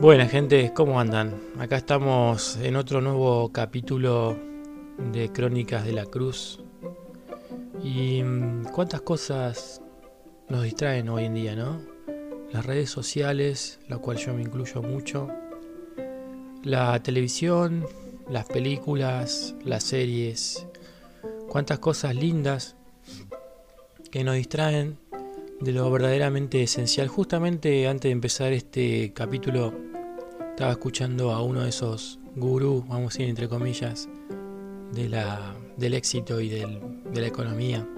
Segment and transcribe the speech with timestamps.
[0.00, 1.38] Buenas gente, ¿cómo andan?
[1.58, 4.34] Acá estamos en otro nuevo capítulo
[5.12, 6.58] de Crónicas de la Cruz.
[7.84, 9.82] Y mm, cuántas cosas
[10.48, 11.82] nos distraen hoy en día, ¿no?
[12.50, 15.28] Las redes sociales, la cual yo me incluyo mucho.
[16.62, 17.84] La televisión,
[18.30, 20.66] las películas, las series.
[21.46, 22.74] Cuántas cosas lindas
[24.10, 24.96] que nos distraen
[25.60, 27.08] de lo verdaderamente esencial.
[27.08, 29.89] Justamente antes de empezar este capítulo
[30.60, 34.10] estaba escuchando a uno de esos gurús, vamos a decir entre comillas,
[34.92, 36.68] de la, del éxito y de
[37.14, 37.88] la economía,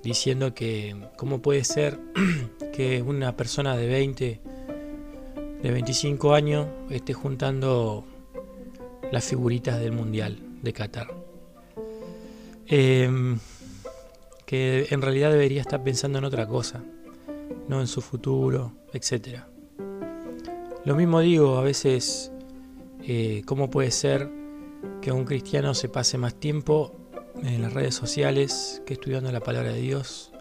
[0.00, 1.98] diciendo que cómo puede ser
[2.72, 4.40] que una persona de 20,
[5.60, 8.04] de 25 años esté juntando
[9.10, 11.08] las figuritas del Mundial de Qatar.
[12.68, 13.40] Em,
[14.46, 16.80] que en realidad debería estar pensando en otra cosa,
[17.66, 19.48] no en su futuro, etcétera.
[20.84, 22.32] Lo mismo digo, a veces,
[23.04, 24.28] eh, ¿cómo puede ser
[25.00, 26.92] que un cristiano se pase más tiempo
[27.40, 30.32] en las redes sociales que estudiando la palabra de Dios,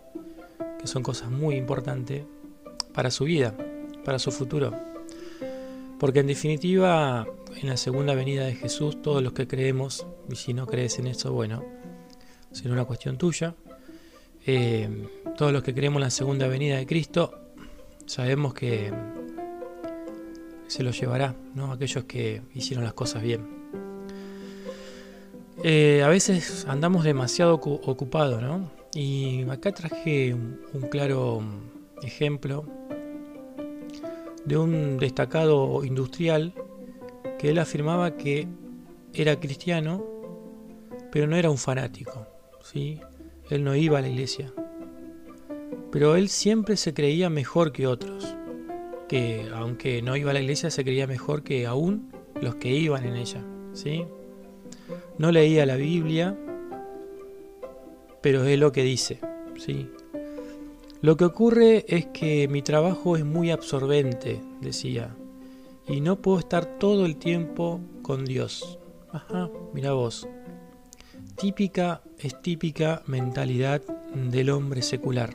[0.80, 2.26] que son cosas muy importantes
[2.92, 3.56] para su vida,
[4.04, 4.76] para su futuro?
[6.00, 7.28] Porque en definitiva,
[7.62, 11.06] en la segunda venida de Jesús, todos los que creemos, y si no crees en
[11.06, 11.64] eso, bueno,
[12.52, 13.54] será una cuestión tuya,
[14.48, 17.38] eh, todos los que creemos en la segunda venida de Cristo,
[18.08, 18.92] sabemos que
[20.72, 21.74] se lo llevará, ¿no?
[21.74, 23.46] Aquellos que hicieron las cosas bien.
[25.64, 28.72] Eh, a veces andamos demasiado ocupados, ¿no?
[28.96, 31.44] Y acá traje un, claro
[32.02, 32.64] ejemplo
[34.46, 36.54] de un destacado industrial
[37.38, 38.48] que él afirmaba que
[39.14, 40.06] era cristiano,
[41.12, 42.28] pero no era un fanático,
[42.64, 43.02] ¿sí?
[43.50, 44.54] Él no iba a la iglesia,
[45.92, 48.38] pero él siempre se creía mejor que otros
[49.12, 53.04] que aunque no iba a la iglesia se creía mejor que aún los que iban
[53.04, 53.44] en ella,
[53.74, 54.06] ¿sí?
[55.18, 56.38] No leía la Biblia,
[58.22, 59.20] pero es lo que dice,
[59.58, 59.90] ¿sí?
[61.02, 65.14] Lo que ocurre es que mi trabajo es muy absorbente, decía,
[65.90, 68.80] y no puedo estar todo el tiempo con Dios.
[69.12, 70.26] Ajá, mira vos.
[71.36, 73.82] Típica es típica mentalidad
[74.16, 75.34] del hombre secular,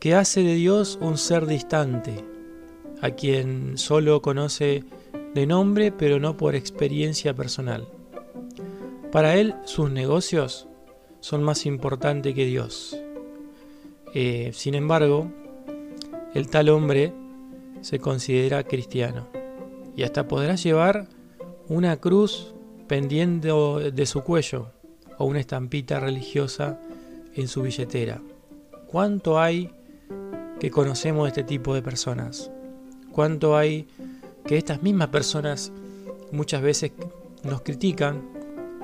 [0.00, 2.24] que hace de Dios un ser distante,
[3.00, 4.84] a quien solo conoce
[5.34, 7.86] de nombre pero no por experiencia personal.
[9.12, 10.68] Para él sus negocios
[11.20, 12.98] son más importantes que Dios.
[14.14, 15.30] Eh, sin embargo,
[16.34, 17.12] el tal hombre
[17.80, 19.28] se considera cristiano
[19.96, 21.08] y hasta podrá llevar
[21.68, 22.54] una cruz
[22.86, 24.72] pendiente de su cuello
[25.18, 26.80] o una estampita religiosa
[27.34, 28.20] en su billetera.
[28.86, 29.70] ¿Cuánto hay
[30.60, 32.50] que conocemos de este tipo de personas?
[33.18, 33.88] Cuánto hay
[34.46, 35.72] que estas mismas personas
[36.30, 36.92] muchas veces
[37.42, 38.22] nos critican,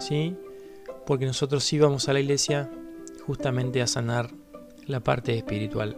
[0.00, 0.36] ¿sí?
[1.06, 2.68] Porque nosotros íbamos a la iglesia
[3.28, 4.30] justamente a sanar
[4.88, 5.96] la parte espiritual.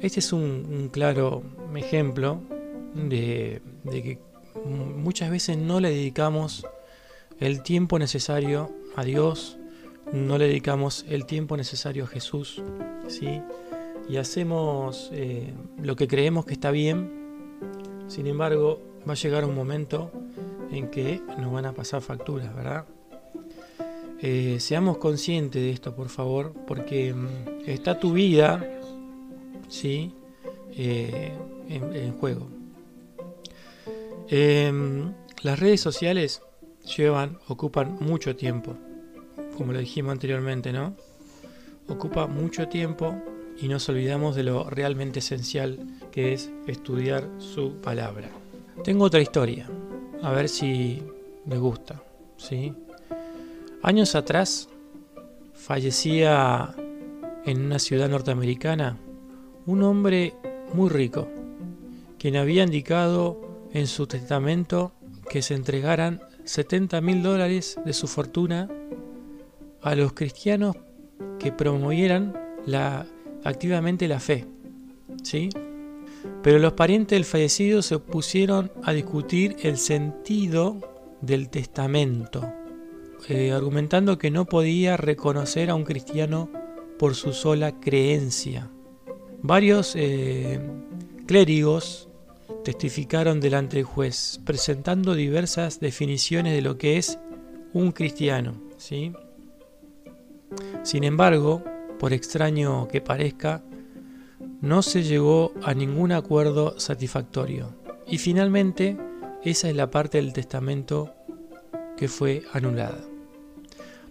[0.00, 1.44] Este es un, claro
[1.76, 2.40] ejemplo
[2.94, 4.18] de, de, que
[4.64, 6.66] muchas veces no le dedicamos
[7.38, 9.56] el tiempo necesario a Dios,
[10.12, 12.60] no le dedicamos el tiempo necesario a Jesús,
[13.06, 13.40] ¿sí?
[14.08, 17.10] Y hacemos eh, lo que creemos que está bien,
[18.08, 20.10] sin embargo va a llegar un momento
[20.70, 22.84] en que nos van a pasar facturas, ¿verdad?
[24.20, 28.80] Eh, seamos conscientes de esto, por favor, porque mm, está tu vida,
[29.68, 30.12] ¿sí?
[30.76, 31.32] Eh,
[31.68, 32.48] en, juego.
[34.28, 35.12] Em,
[35.42, 36.42] las redes sociales
[36.96, 38.74] llevan, ocupan mucho tiempo,
[39.56, 40.94] como lo dijimos anteriormente, ¿no?
[41.88, 43.14] Ocupa mucho tiempo
[43.60, 45.78] y nos olvidamos de lo realmente esencial
[46.10, 48.28] que es estudiar su palabra.
[48.82, 49.68] Tengo otra historia,
[50.22, 51.02] a ver si
[51.46, 52.02] me gusta.
[52.36, 52.72] ¿sí?
[53.82, 54.68] Años atrás
[55.52, 56.74] fallecía
[57.44, 58.98] en una ciudad norteamericana
[59.66, 60.34] un hombre
[60.72, 61.28] muy rico,
[62.18, 64.92] quien había indicado en su testamento
[65.28, 68.68] que se entregaran 70 mil dólares de su fortuna
[69.82, 70.76] a los cristianos
[71.38, 72.34] que promovieran
[72.66, 73.06] la
[73.44, 74.46] activamente la fe.
[75.22, 75.50] ¿sí?
[76.42, 80.78] Pero los parientes del fallecido se opusieron a discutir el sentido
[81.20, 82.52] del testamento,
[83.28, 86.50] eh, argumentando que no podía reconocer a un cristiano
[86.98, 88.70] por su sola creencia.
[89.42, 90.60] Varios eh,
[91.26, 92.08] clérigos
[92.64, 97.18] testificaron delante del juez, presentando diversas definiciones de lo que es
[97.72, 98.54] un cristiano.
[98.78, 99.12] ¿sí?
[100.82, 101.62] Sin embargo,
[101.98, 103.62] por extraño que parezca,
[104.60, 107.74] no se llegó a ningún acuerdo satisfactorio.
[108.06, 108.96] Y finalmente,
[109.42, 111.14] esa es la parte del testamento
[111.96, 113.04] que fue anulada.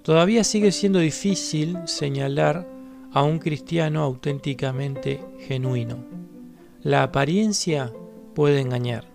[0.03, 2.67] Todavía sigue siendo difícil señalar
[3.13, 6.03] a un cristiano auténticamente genuino.
[6.81, 7.93] La apariencia
[8.33, 9.05] puede engañar.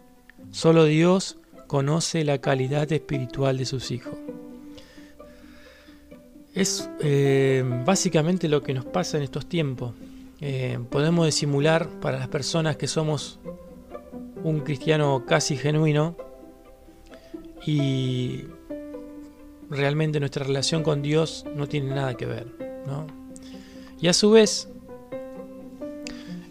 [0.50, 4.14] Solo Dios conoce la calidad espiritual de sus hijos.
[6.58, 9.94] Es eh, básicamente lo que nos pasa en estos tiempos.
[10.40, 13.38] Eh, podemos disimular para las personas que somos
[14.42, 16.16] un cristiano casi genuino
[17.64, 18.46] y
[19.70, 22.48] realmente nuestra relación con Dios no tiene nada que ver.
[24.00, 24.68] Y a su vez,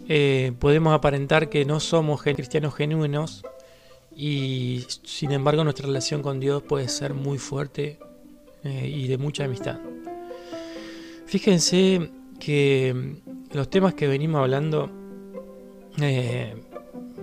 [0.08, 3.44] eh, podemos aparentar que no somos cristianos genuinos
[4.16, 7.98] y sin embargo nuestra relación con Dios puede ser muy fuerte
[8.64, 9.78] y de mucha amistad.
[11.28, 12.10] Fíjense
[12.40, 13.18] que
[13.52, 14.90] los temas que venimos hablando,
[16.00, 16.56] eh,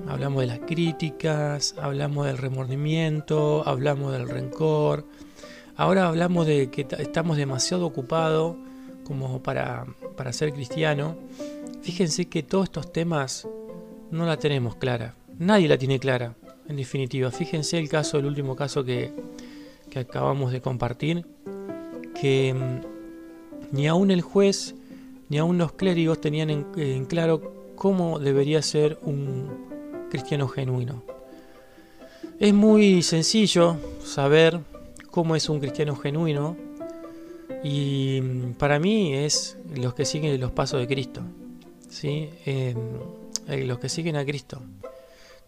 [0.08, 5.08] hablamos de las críticas, hablamos del remordimiento, hablamos del rencor,
[5.76, 8.56] ahora hablamos de que estamos demasiado ocupados
[9.06, 11.18] como para, para ser cristiano.
[11.82, 13.48] Fíjense que todos estos temas
[14.12, 16.36] no la tenemos clara, nadie la tiene clara,
[16.70, 17.32] en definitiva.
[17.32, 19.12] Fíjense el caso, el último caso que,
[19.90, 21.26] que acabamos de compartir,
[22.14, 22.95] que mm,
[23.72, 24.76] ni aún el juez
[25.30, 31.04] ni aún los clérigos tenían en, claro cómo debería ser un cristiano genuino.
[32.40, 34.60] Es muy sencillo saber
[35.10, 36.58] cómo es un cristiano genuino
[37.64, 41.22] y mm, para mí es los que siguen los pasos de Cristo,
[41.90, 42.30] ¿sí?
[42.46, 42.78] Em,
[43.48, 44.62] eh, los que siguen a Cristo.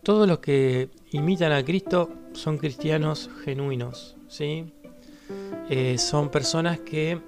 [0.03, 4.65] Todos los que imitan a Cristo son cristianos genuinos, ¿sí?
[5.69, 7.19] Eh, son personas que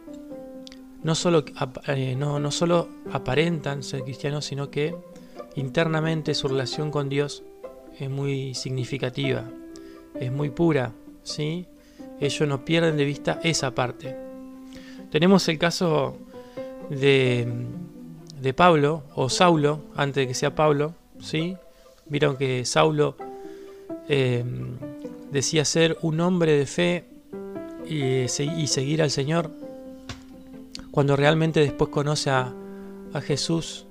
[1.04, 1.44] no solo,
[1.88, 4.96] eh, no, no solo aparentan ser cristianos, sino que
[5.56, 7.44] internamente su relación con Dios
[8.00, 9.44] es muy significativa,
[10.20, 10.94] es muy pura,
[11.24, 11.68] ¿sí?
[12.20, 14.16] Ellos no pierden de vista esa parte.
[15.12, 16.18] Tenemos el caso
[16.90, 17.48] de,
[18.42, 21.56] de Pablo, o Saulo, antes de que sea Pablo, ¿sí?
[22.08, 23.16] Vieron que Saulo
[24.08, 24.44] eh,
[25.32, 27.06] decía ser un hombre de fe
[27.88, 29.52] y, y seguir al Señor,
[30.92, 32.54] cuando realmente después conoce a,
[33.24, 33.88] Jesús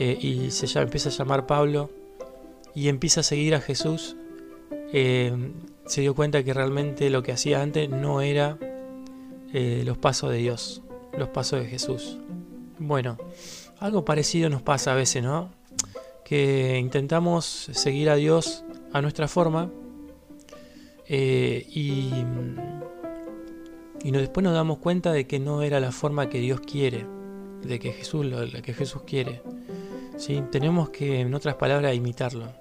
[0.00, 1.90] eh, y se empieza a llamar Pablo
[2.74, 4.16] y empieza a seguir a Jesús,
[4.92, 5.52] eh,
[5.86, 8.58] se dio cuenta que realmente lo que hacía antes no era
[9.52, 10.82] eh, los pasos de Dios,
[11.16, 12.18] los pasos de Jesús.
[12.80, 13.18] Bueno,
[13.78, 15.50] algo parecido nos pasa a veces, ¿no?
[16.24, 19.70] Que intentamos seguir a Dios a nuestra forma
[21.08, 22.10] y
[24.04, 27.06] y después nos damos cuenta de que no era la forma que Dios quiere,
[27.62, 29.40] de que Jesús, lo, que Jesús quiere.
[30.18, 30.42] ¿sí?
[30.52, 32.52] Tenemos que, en otras palabras, imitarlo.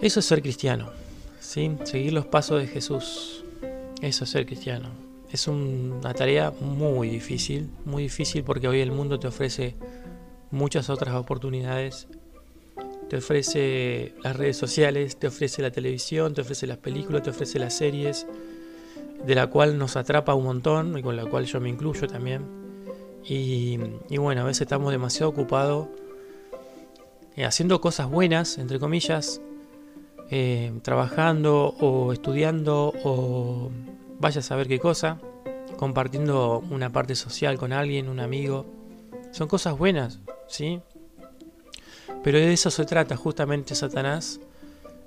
[0.00, 0.90] Eso es ser cristiano,
[1.40, 1.72] ¿sí?
[1.82, 3.44] seguir los pasos de Jesús.
[4.00, 4.90] Eso es ser cristiano.
[5.32, 9.74] Es una tarea muy difícil, muy difícil porque hoy el mundo te ofrece
[10.52, 12.06] muchas otras oportunidades.
[13.08, 17.58] Te ofrece las redes sociales, te ofrece la televisión, te ofrece las películas, te ofrece
[17.58, 18.24] las series,
[19.26, 22.64] de la cual nos atrapa un montón y con la cual yo me incluyo también.
[23.26, 23.78] Y,
[24.18, 25.88] bueno, a veces estamos demasiado ocupados
[27.36, 29.40] eh, haciendo cosas buenas, entre comillas,
[30.30, 33.70] eh, trabajando o estudiando o
[34.20, 35.20] vaya a saber qué cosa,
[35.78, 38.66] compartiendo una parte social con alguien, un amigo.
[39.30, 40.80] Son cosas buenas, ¿sí?
[42.22, 44.38] Pero de eso se trata justamente Satanás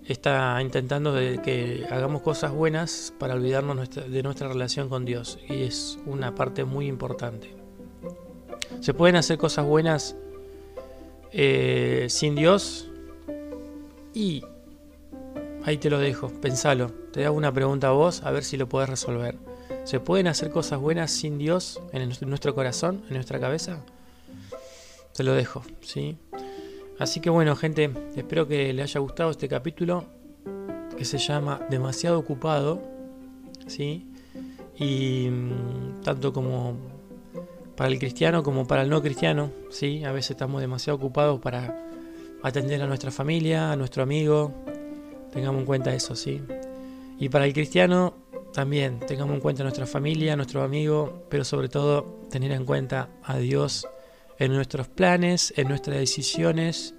[0.08, 5.64] está intentando de que hagamos cosas buenas para olvidarnos de nuestra relación con Dios y
[5.64, 7.54] es una parte muy importante.
[8.80, 10.16] Se pueden hacer cosas buenas
[11.32, 12.90] eh, sin Dios
[14.14, 14.44] y
[15.66, 16.92] ahí te lo dejo, pensalo.
[17.12, 19.36] Te hago una pregunta a vos a ver si lo puedes resolver.
[19.84, 23.80] ¿Se pueden hacer cosas buenas sin Dios en nuestro corazón, en nuestra cabeza?
[25.14, 26.18] Te lo dejo, ¿sí?
[27.00, 30.06] Así que bueno, gente, espero que les haya gustado este capítulo
[30.98, 32.82] que se llama Demasiado ocupado,
[33.68, 34.08] ¿sí?
[34.78, 36.76] Y mm, tanto como
[37.76, 40.04] para el cristiano como para el no cristiano, ¿sí?
[40.04, 41.88] A veces estamos demasiado ocupados para
[42.42, 44.52] atender a nuestra familia, a nuestro amigo,
[45.32, 46.42] tengamos en cuenta eso, ¿sí?
[47.20, 48.16] Y para el cristiano
[48.54, 53.38] también, tengamos en cuenta nuestra familia, nuestro amigo, pero sobre todo tener en cuenta a
[53.38, 53.88] Dios
[54.40, 56.96] en nuestros planes, en nuestras decisiones,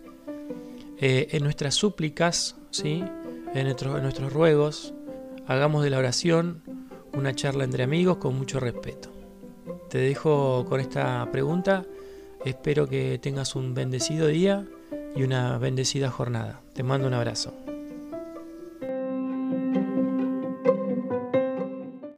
[0.98, 3.04] eh, en nuestras súplicas, ¿sí?
[3.54, 4.94] en, en nuestros ruegos.
[5.46, 6.62] Hagamos de la oración
[7.12, 9.10] una charla entre amigos con mucho respeto.
[9.88, 11.84] Te dejo con esta pregunta
[12.44, 14.64] Espero que tengas un bendecido día
[15.16, 16.60] y una bendecida jornada.
[16.72, 17.52] Te mando un abrazo.